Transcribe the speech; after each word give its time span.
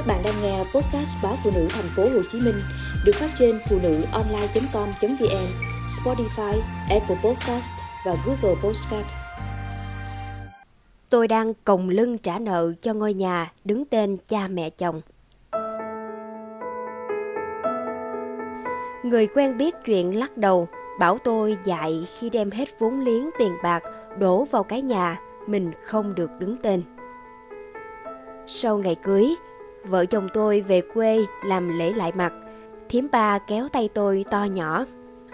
Các 0.00 0.06
bạn 0.06 0.22
đang 0.24 0.42
nghe 0.42 0.58
podcast 0.58 1.16
báo 1.22 1.34
phụ 1.44 1.50
nữ 1.54 1.66
thành 1.70 1.88
phố 1.96 2.02
Hồ 2.02 2.22
Chí 2.32 2.40
Minh 2.40 2.54
được 3.04 3.12
phát 3.14 3.30
trên 3.38 3.60
phụ 3.70 3.78
nữ 3.82 4.02
online.com.vn, 4.12 5.46
Spotify, 5.86 6.60
Apple 6.90 7.16
Podcast 7.24 7.72
và 8.06 8.16
Google 8.26 8.60
Podcast. 8.62 9.06
Tôi 11.08 11.28
đang 11.28 11.52
còng 11.64 11.88
lưng 11.88 12.18
trả 12.18 12.38
nợ 12.38 12.72
cho 12.82 12.94
ngôi 12.94 13.14
nhà 13.14 13.52
đứng 13.64 13.84
tên 13.84 14.16
cha 14.28 14.48
mẹ 14.48 14.70
chồng. 14.70 15.00
Người 19.02 19.26
quen 19.26 19.58
biết 19.58 19.74
chuyện 19.84 20.18
lắc 20.18 20.36
đầu, 20.36 20.68
bảo 21.00 21.18
tôi 21.24 21.56
dạy 21.64 22.06
khi 22.18 22.30
đem 22.30 22.50
hết 22.50 22.68
vốn 22.78 23.00
liếng 23.00 23.30
tiền 23.38 23.56
bạc 23.62 23.82
đổ 24.18 24.44
vào 24.44 24.62
cái 24.62 24.82
nhà, 24.82 25.20
mình 25.46 25.70
không 25.84 26.14
được 26.14 26.30
đứng 26.38 26.56
tên. 26.56 26.82
Sau 28.46 28.78
ngày 28.78 28.94
cưới, 28.94 29.36
vợ 29.84 30.06
chồng 30.06 30.28
tôi 30.34 30.60
về 30.60 30.80
quê 30.80 31.18
làm 31.44 31.78
lễ 31.78 31.92
lại 31.92 32.12
mặt. 32.14 32.32
Thiếm 32.88 33.04
ba 33.12 33.38
kéo 33.38 33.68
tay 33.68 33.88
tôi 33.94 34.24
to 34.30 34.44
nhỏ. 34.44 34.84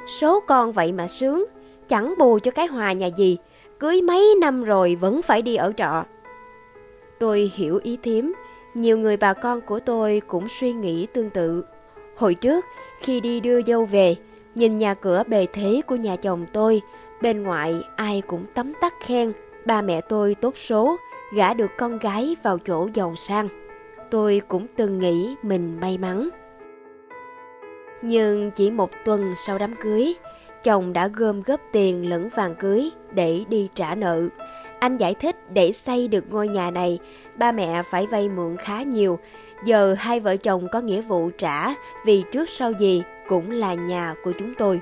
Số 0.06 0.40
con 0.46 0.72
vậy 0.72 0.92
mà 0.92 1.08
sướng, 1.08 1.44
chẳng 1.88 2.14
bù 2.18 2.38
cho 2.38 2.50
cái 2.50 2.66
hòa 2.66 2.92
nhà 2.92 3.06
gì, 3.06 3.38
cưới 3.78 4.02
mấy 4.02 4.34
năm 4.40 4.64
rồi 4.64 4.96
vẫn 5.00 5.22
phải 5.22 5.42
đi 5.42 5.56
ở 5.56 5.72
trọ. 5.76 6.04
Tôi 7.18 7.52
hiểu 7.54 7.80
ý 7.82 7.98
thiếm, 8.02 8.24
nhiều 8.74 8.98
người 8.98 9.16
bà 9.16 9.32
con 9.32 9.60
của 9.60 9.80
tôi 9.80 10.22
cũng 10.26 10.48
suy 10.48 10.72
nghĩ 10.72 11.06
tương 11.06 11.30
tự. 11.30 11.64
Hồi 12.16 12.34
trước, 12.34 12.64
khi 13.00 13.20
đi 13.20 13.40
đưa 13.40 13.62
dâu 13.62 13.84
về, 13.84 14.16
nhìn 14.54 14.76
nhà 14.76 14.94
cửa 14.94 15.22
bề 15.26 15.46
thế 15.52 15.80
của 15.86 15.96
nhà 15.96 16.16
chồng 16.16 16.46
tôi, 16.52 16.82
bên 17.22 17.42
ngoại 17.42 17.82
ai 17.96 18.22
cũng 18.26 18.44
tấm 18.54 18.72
tắc 18.80 18.94
khen, 19.00 19.32
ba 19.66 19.82
mẹ 19.82 20.00
tôi 20.00 20.34
tốt 20.34 20.56
số, 20.56 20.96
gả 21.34 21.54
được 21.54 21.70
con 21.78 21.98
gái 21.98 22.36
vào 22.42 22.58
chỗ 22.58 22.88
giàu 22.94 23.14
sang. 23.16 23.48
Tôi 24.10 24.42
cũng 24.48 24.66
từng 24.76 24.98
nghĩ 24.98 25.36
mình 25.42 25.80
may 25.80 25.98
mắn. 25.98 26.28
Nhưng 28.02 28.50
chỉ 28.50 28.70
một 28.70 28.90
tuần 29.04 29.34
sau 29.46 29.58
đám 29.58 29.74
cưới, 29.80 30.14
chồng 30.62 30.92
đã 30.92 31.08
gom 31.08 31.42
góp 31.42 31.60
tiền 31.72 32.10
lẫn 32.10 32.28
vàng 32.28 32.54
cưới 32.54 32.90
để 33.10 33.44
đi 33.48 33.68
trả 33.74 33.94
nợ. 33.94 34.22
Anh 34.78 34.96
giải 34.96 35.14
thích 35.14 35.36
để 35.52 35.72
xây 35.72 36.08
được 36.08 36.24
ngôi 36.30 36.48
nhà 36.48 36.70
này, 36.70 36.98
ba 37.38 37.52
mẹ 37.52 37.82
phải 37.82 38.06
vay 38.06 38.28
mượn 38.28 38.56
khá 38.56 38.82
nhiều. 38.82 39.18
Giờ 39.64 39.94
hai 39.98 40.20
vợ 40.20 40.36
chồng 40.36 40.68
có 40.72 40.80
nghĩa 40.80 41.00
vụ 41.00 41.30
trả 41.38 41.74
vì 42.04 42.24
trước 42.32 42.48
sau 42.48 42.72
gì 42.72 43.02
cũng 43.28 43.50
là 43.50 43.74
nhà 43.74 44.14
của 44.24 44.32
chúng 44.38 44.54
tôi. 44.54 44.80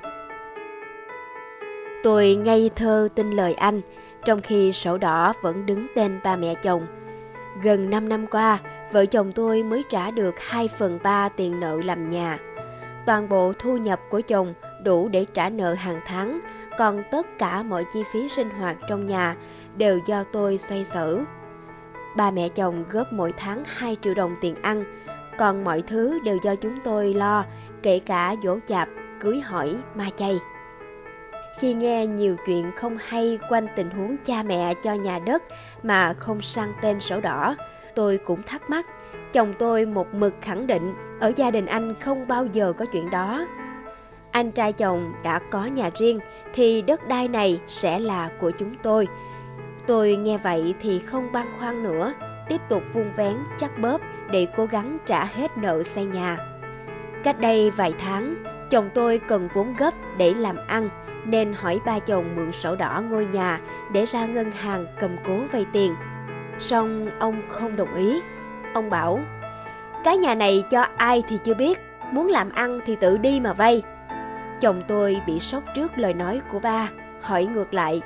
Tôi 2.03 2.35
ngây 2.35 2.69
thơ 2.75 3.07
tin 3.15 3.31
lời 3.31 3.53
anh, 3.53 3.81
trong 4.25 4.41
khi 4.41 4.71
sổ 4.73 4.97
đỏ 4.97 5.33
vẫn 5.41 5.65
đứng 5.65 5.87
tên 5.95 6.19
ba 6.23 6.35
mẹ 6.35 6.53
chồng. 6.63 6.87
Gần 7.63 7.89
5 7.89 8.09
năm 8.09 8.27
qua, 8.27 8.59
vợ 8.91 9.05
chồng 9.05 9.31
tôi 9.31 9.63
mới 9.63 9.83
trả 9.89 10.11
được 10.11 10.39
2 10.39 10.67
phần 10.67 10.99
3 11.03 11.29
tiền 11.29 11.59
nợ 11.59 11.79
làm 11.85 12.09
nhà. 12.09 12.39
Toàn 13.05 13.29
bộ 13.29 13.53
thu 13.59 13.77
nhập 13.77 13.99
của 14.09 14.21
chồng 14.27 14.53
đủ 14.83 15.09
để 15.09 15.25
trả 15.33 15.49
nợ 15.49 15.73
hàng 15.73 16.01
tháng, 16.05 16.39
còn 16.77 17.03
tất 17.11 17.25
cả 17.39 17.63
mọi 17.63 17.85
chi 17.93 18.03
phí 18.13 18.29
sinh 18.29 18.49
hoạt 18.49 18.77
trong 18.89 19.05
nhà 19.05 19.35
đều 19.77 19.99
do 20.07 20.23
tôi 20.23 20.57
xoay 20.57 20.85
sở. 20.85 21.19
Ba 22.17 22.31
mẹ 22.31 22.49
chồng 22.49 22.83
góp 22.89 23.13
mỗi 23.13 23.33
tháng 23.37 23.63
2 23.65 23.97
triệu 24.01 24.13
đồng 24.13 24.35
tiền 24.41 24.55
ăn, 24.61 24.83
còn 25.37 25.63
mọi 25.63 25.81
thứ 25.81 26.19
đều 26.23 26.37
do 26.43 26.55
chúng 26.55 26.79
tôi 26.83 27.13
lo, 27.13 27.45
kể 27.83 27.99
cả 27.99 28.35
dỗ 28.43 28.59
chạp, 28.65 28.89
cưới 29.19 29.39
hỏi, 29.39 29.75
ma 29.95 30.05
chay. 30.15 30.39
Khi 31.59 31.73
nghe 31.73 32.07
nhiều 32.07 32.35
chuyện 32.45 32.71
không 32.75 32.97
hay 33.07 33.39
quanh 33.49 33.67
tình 33.75 33.89
huống 33.89 34.15
cha 34.25 34.43
mẹ 34.43 34.73
cho 34.83 34.93
nhà 34.93 35.19
đất 35.25 35.43
mà 35.83 36.13
không 36.13 36.41
sang 36.41 36.73
tên 36.81 36.99
sổ 36.99 37.21
đỏ, 37.21 37.55
tôi 37.95 38.17
cũng 38.17 38.41
thắc 38.41 38.69
mắc. 38.69 38.85
Chồng 39.33 39.53
tôi 39.59 39.85
một 39.85 40.13
mực 40.13 40.33
khẳng 40.41 40.67
định 40.67 40.93
ở 41.19 41.31
gia 41.35 41.51
đình 41.51 41.65
anh 41.65 41.93
không 41.99 42.27
bao 42.27 42.45
giờ 42.45 42.73
có 42.77 42.85
chuyện 42.85 43.09
đó. 43.09 43.45
Anh 44.31 44.51
trai 44.51 44.73
chồng 44.73 45.13
đã 45.23 45.39
có 45.51 45.65
nhà 45.65 45.89
riêng 45.95 46.19
thì 46.53 46.81
đất 46.81 47.07
đai 47.07 47.27
này 47.27 47.61
sẽ 47.67 47.99
là 47.99 48.29
của 48.39 48.51
chúng 48.51 48.71
tôi. 48.83 49.07
Tôi 49.87 50.15
nghe 50.15 50.37
vậy 50.37 50.73
thì 50.79 50.99
không 50.99 51.31
băn 51.31 51.47
khoăn 51.59 51.83
nữa, 51.83 52.13
tiếp 52.49 52.61
tục 52.69 52.83
vung 52.93 53.11
vén 53.15 53.37
chắc 53.57 53.79
bóp 53.79 54.01
để 54.31 54.47
cố 54.57 54.65
gắng 54.65 54.97
trả 55.05 55.25
hết 55.25 55.57
nợ 55.57 55.83
xây 55.83 56.05
nhà. 56.05 56.37
Cách 57.23 57.39
đây 57.39 57.71
vài 57.71 57.93
tháng, 57.99 58.35
chồng 58.69 58.89
tôi 58.93 59.19
cần 59.27 59.47
vốn 59.53 59.75
gấp 59.77 59.93
để 60.17 60.33
làm 60.33 60.55
ăn 60.67 60.89
nên 61.25 61.53
hỏi 61.53 61.79
ba 61.85 61.99
chồng 61.99 62.35
mượn 62.35 62.51
sổ 62.51 62.75
đỏ 62.75 63.03
ngôi 63.09 63.25
nhà 63.25 63.61
để 63.91 64.05
ra 64.05 64.25
ngân 64.25 64.51
hàng 64.51 64.85
cầm 64.99 65.15
cố 65.27 65.39
vay 65.51 65.65
tiền. 65.73 65.95
Xong 66.59 67.09
ông 67.19 67.41
không 67.49 67.75
đồng 67.75 67.95
ý. 67.95 68.21
Ông 68.73 68.89
bảo, 68.89 69.19
cái 70.03 70.17
nhà 70.17 70.35
này 70.35 70.63
cho 70.69 70.85
ai 70.97 71.23
thì 71.27 71.37
chưa 71.43 71.53
biết, 71.53 71.79
muốn 72.11 72.27
làm 72.27 72.51
ăn 72.51 72.79
thì 72.85 72.95
tự 72.95 73.17
đi 73.17 73.39
mà 73.39 73.53
vay. 73.53 73.81
Chồng 74.61 74.81
tôi 74.87 75.21
bị 75.27 75.39
sốc 75.39 75.63
trước 75.75 75.97
lời 75.97 76.13
nói 76.13 76.41
của 76.51 76.59
ba, 76.59 76.89
hỏi 77.21 77.45
ngược 77.45 77.73
lại, 77.73 78.01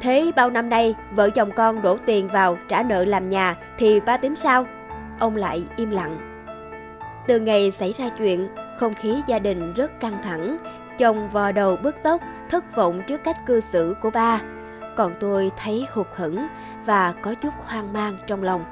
thế 0.00 0.32
bao 0.36 0.50
năm 0.50 0.68
nay 0.68 0.94
vợ 1.10 1.30
chồng 1.30 1.50
con 1.56 1.82
đổ 1.82 1.98
tiền 2.06 2.28
vào 2.28 2.58
trả 2.68 2.82
nợ 2.82 3.04
làm 3.04 3.28
nhà 3.28 3.56
thì 3.78 4.00
ba 4.00 4.16
tính 4.16 4.36
sao? 4.36 4.66
Ông 5.18 5.36
lại 5.36 5.64
im 5.76 5.90
lặng. 5.90 6.18
Từ 7.26 7.40
ngày 7.40 7.70
xảy 7.70 7.92
ra 7.92 8.08
chuyện, 8.18 8.48
không 8.78 8.94
khí 8.94 9.22
gia 9.26 9.38
đình 9.38 9.74
rất 9.74 10.00
căng 10.00 10.18
thẳng, 10.22 10.56
chồng 10.98 11.28
vò 11.32 11.52
đầu 11.52 11.76
bứt 11.82 11.96
tóc, 12.02 12.20
thất 12.50 12.76
vọng 12.76 13.02
trước 13.06 13.24
cách 13.24 13.46
cư 13.46 13.60
xử 13.60 13.96
của 14.00 14.10
ba. 14.10 14.40
Còn 14.96 15.14
tôi 15.20 15.50
thấy 15.56 15.86
hụt 15.92 16.06
hẫng 16.14 16.46
và 16.86 17.12
có 17.12 17.34
chút 17.34 17.52
hoang 17.58 17.92
mang 17.92 18.16
trong 18.26 18.42
lòng. 18.42 18.64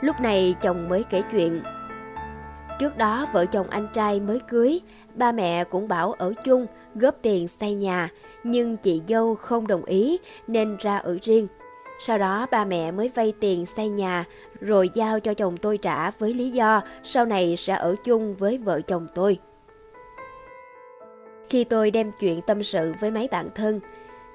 Lúc 0.00 0.20
này 0.20 0.54
chồng 0.60 0.88
mới 0.88 1.04
kể 1.10 1.22
chuyện. 1.32 1.62
Trước 2.78 2.96
đó 2.96 3.26
vợ 3.32 3.46
chồng 3.46 3.68
anh 3.70 3.88
trai 3.92 4.20
mới 4.20 4.40
cưới, 4.48 4.80
ba 5.14 5.32
mẹ 5.32 5.64
cũng 5.64 5.88
bảo 5.88 6.12
ở 6.12 6.32
chung 6.44 6.66
góp 6.94 7.14
tiền 7.22 7.48
xây 7.48 7.74
nhà, 7.74 8.08
nhưng 8.44 8.76
chị 8.76 9.02
dâu 9.08 9.34
không 9.34 9.66
đồng 9.66 9.84
ý 9.84 10.18
nên 10.46 10.76
ra 10.76 10.96
ở 10.96 11.18
riêng. 11.22 11.46
Sau 11.98 12.18
đó 12.18 12.46
ba 12.50 12.64
mẹ 12.64 12.90
mới 12.90 13.10
vay 13.14 13.32
tiền 13.40 13.66
xây 13.66 13.88
nhà 13.88 14.24
rồi 14.60 14.90
giao 14.94 15.20
cho 15.20 15.34
chồng 15.34 15.56
tôi 15.56 15.78
trả 15.78 16.10
với 16.10 16.34
lý 16.34 16.50
do 16.50 16.82
sau 17.02 17.24
này 17.24 17.56
sẽ 17.56 17.74
ở 17.74 17.94
chung 18.04 18.34
với 18.34 18.58
vợ 18.58 18.80
chồng 18.80 19.06
tôi. 19.14 19.38
Khi 21.48 21.64
tôi 21.64 21.90
đem 21.90 22.10
chuyện 22.20 22.40
tâm 22.46 22.62
sự 22.62 22.92
với 23.00 23.10
mấy 23.10 23.28
bạn 23.28 23.48
thân, 23.54 23.80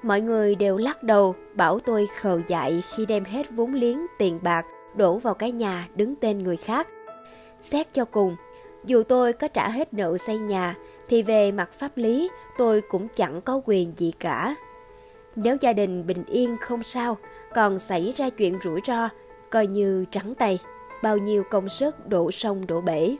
mọi 0.02 0.20
người 0.20 0.54
đều 0.54 0.76
lắc 0.76 1.02
đầu 1.02 1.34
bảo 1.54 1.80
tôi 1.80 2.06
khờ 2.20 2.40
dại 2.48 2.82
khi 2.94 3.06
đem 3.06 3.24
hết 3.24 3.50
vốn 3.50 3.74
liếng 3.74 4.06
tiền 4.18 4.38
bạc 4.42 4.66
đổ 4.96 5.18
vào 5.18 5.34
cái 5.34 5.52
nhà 5.52 5.88
đứng 5.94 6.16
tên 6.16 6.38
người 6.38 6.56
khác. 6.56 6.88
Xét 7.60 7.92
cho 7.92 8.04
cùng, 8.04 8.36
dù 8.84 9.02
tôi 9.02 9.32
có 9.32 9.48
trả 9.48 9.68
hết 9.68 9.94
nợ 9.94 10.18
xây 10.18 10.38
nhà 10.38 10.76
thì 11.08 11.22
về 11.22 11.52
mặt 11.52 11.72
pháp 11.72 11.96
lý 11.96 12.30
tôi 12.58 12.80
cũng 12.80 13.08
chẳng 13.16 13.40
có 13.40 13.60
quyền 13.64 13.92
gì 13.96 14.12
cả. 14.18 14.54
Nếu 15.36 15.56
gia 15.60 15.72
đình 15.72 16.06
bình 16.06 16.24
yên 16.26 16.56
không 16.60 16.82
sao, 16.82 17.16
còn 17.54 17.78
xảy 17.78 18.14
ra 18.16 18.30
chuyện 18.30 18.58
rủi 18.64 18.80
ro, 18.86 19.08
coi 19.50 19.66
như 19.66 20.04
trắng 20.10 20.34
tay, 20.34 20.58
bao 21.02 21.18
nhiêu 21.18 21.42
công 21.50 21.68
sức 21.68 22.08
đổ 22.08 22.30
sông 22.30 22.66
đổ 22.66 22.80
bể. 22.80 23.16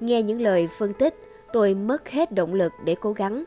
Nghe 0.00 0.22
những 0.22 0.40
lời 0.40 0.68
phân 0.78 0.92
tích, 0.94 1.14
tôi 1.52 1.74
mất 1.74 2.08
hết 2.08 2.32
động 2.32 2.54
lực 2.54 2.72
để 2.84 2.96
cố 3.00 3.12
gắng, 3.12 3.44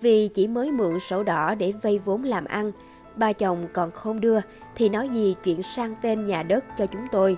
vì 0.00 0.28
chỉ 0.28 0.46
mới 0.46 0.70
mượn 0.70 1.00
sổ 1.00 1.22
đỏ 1.22 1.54
để 1.54 1.72
vay 1.82 1.98
vốn 1.98 2.24
làm 2.24 2.44
ăn, 2.44 2.72
ba 3.16 3.32
chồng 3.32 3.68
còn 3.72 3.90
không 3.90 4.20
đưa 4.20 4.38
thì 4.74 4.88
nói 4.88 5.08
gì 5.08 5.36
chuyện 5.44 5.62
sang 5.62 5.94
tên 6.02 6.26
nhà 6.26 6.42
đất 6.42 6.64
cho 6.78 6.86
chúng 6.86 7.06
tôi. 7.12 7.36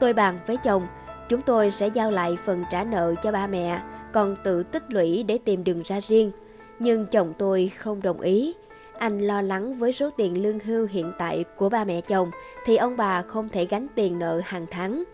Tôi 0.00 0.12
bàn 0.12 0.38
với 0.46 0.56
chồng, 0.56 0.86
chúng 1.28 1.42
tôi 1.42 1.70
sẽ 1.70 1.88
giao 1.88 2.10
lại 2.10 2.36
phần 2.44 2.64
trả 2.70 2.84
nợ 2.84 3.14
cho 3.22 3.32
ba 3.32 3.46
mẹ, 3.46 3.82
còn 4.12 4.36
tự 4.44 4.62
tích 4.62 4.84
lũy 4.88 5.22
để 5.22 5.38
tìm 5.38 5.64
đường 5.64 5.82
ra 5.84 6.00
riêng. 6.08 6.30
Nhưng 6.78 7.06
chồng 7.06 7.32
tôi 7.38 7.70
không 7.76 8.02
đồng 8.02 8.20
ý. 8.20 8.54
Anh 8.98 9.18
lo 9.18 9.42
lắng 9.42 9.78
với 9.78 9.92
số 9.92 10.10
tiền 10.10 10.42
lương 10.42 10.58
hưu 10.58 10.86
hiện 10.90 11.12
tại 11.18 11.44
của 11.56 11.68
ba 11.68 11.84
mẹ 11.84 12.00
chồng 12.00 12.30
thì 12.66 12.76
ông 12.76 12.96
bà 12.96 13.22
không 13.22 13.48
thể 13.48 13.64
gánh 13.64 13.86
tiền 13.94 14.18
nợ 14.18 14.40
hàng 14.44 14.66
tháng. 14.70 15.04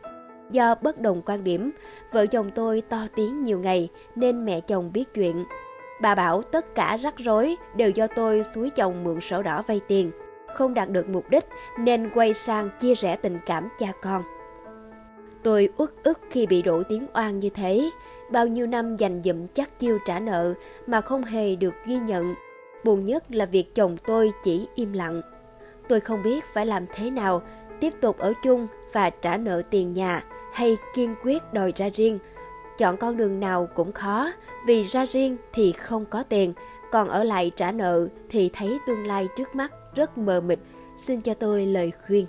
Do 0.50 0.74
bất 0.74 1.00
đồng 1.00 1.22
quan 1.26 1.44
điểm, 1.44 1.70
vợ 2.12 2.26
chồng 2.26 2.50
tôi 2.54 2.80
to 2.80 3.06
tiếng 3.16 3.44
nhiều 3.44 3.58
ngày 3.58 3.88
nên 4.16 4.44
mẹ 4.44 4.60
chồng 4.60 4.90
biết 4.92 5.14
chuyện. 5.14 5.44
Bà 6.00 6.14
bảo 6.14 6.42
tất 6.42 6.74
cả 6.74 6.96
rắc 6.96 7.14
rối 7.18 7.56
đều 7.76 7.90
do 7.90 8.06
tôi 8.06 8.42
suối 8.44 8.70
chồng 8.70 9.04
mượn 9.04 9.20
sổ 9.20 9.42
đỏ 9.42 9.62
vay 9.66 9.80
tiền, 9.88 10.10
không 10.54 10.74
đạt 10.74 10.90
được 10.90 11.08
mục 11.08 11.30
đích 11.30 11.44
nên 11.78 12.10
quay 12.10 12.34
sang 12.34 12.68
chia 12.78 12.94
rẽ 12.94 13.16
tình 13.16 13.38
cảm 13.46 13.68
cha 13.78 13.92
con. 14.02 14.22
Tôi 15.42 15.68
uất 15.76 15.90
ức 16.02 16.18
khi 16.30 16.46
bị 16.46 16.62
đổ 16.62 16.82
tiếng 16.82 17.06
oan 17.14 17.38
như 17.38 17.50
thế, 17.50 17.90
bao 18.30 18.46
nhiêu 18.46 18.66
năm 18.66 18.96
dành 18.96 19.22
dụm 19.24 19.46
chắc 19.54 19.78
chiêu 19.78 19.98
trả 20.06 20.18
nợ 20.18 20.54
mà 20.86 21.00
không 21.00 21.22
hề 21.22 21.56
được 21.56 21.74
ghi 21.86 21.96
nhận. 21.96 22.34
Buồn 22.84 23.04
nhất 23.04 23.24
là 23.28 23.46
việc 23.46 23.74
chồng 23.74 23.96
tôi 24.06 24.32
chỉ 24.42 24.68
im 24.74 24.92
lặng. 24.92 25.22
Tôi 25.88 26.00
không 26.00 26.22
biết 26.22 26.44
phải 26.54 26.66
làm 26.66 26.86
thế 26.94 27.10
nào, 27.10 27.42
tiếp 27.80 27.92
tục 28.00 28.18
ở 28.18 28.32
chung 28.42 28.66
và 28.92 29.10
trả 29.10 29.36
nợ 29.36 29.62
tiền 29.70 29.92
nhà 29.92 30.24
hay 30.52 30.76
kiên 30.94 31.14
quyết 31.24 31.52
đòi 31.52 31.72
ra 31.76 31.88
riêng. 31.94 32.18
Chọn 32.78 32.96
con 32.96 33.16
đường 33.16 33.40
nào 33.40 33.68
cũng 33.74 33.92
khó, 33.92 34.32
vì 34.66 34.84
ra 34.84 35.06
riêng 35.06 35.36
thì 35.52 35.72
không 35.72 36.04
có 36.06 36.22
tiền, 36.22 36.52
còn 36.92 37.08
ở 37.08 37.24
lại 37.24 37.52
trả 37.56 37.72
nợ 37.72 38.08
thì 38.28 38.50
thấy 38.52 38.78
tương 38.86 39.06
lai 39.06 39.28
trước 39.36 39.54
mắt 39.54 39.72
rất 39.94 40.18
mờ 40.18 40.40
mịt. 40.40 40.58
Xin 40.98 41.20
cho 41.20 41.34
tôi 41.34 41.66
lời 41.66 41.92
khuyên. 42.06 42.26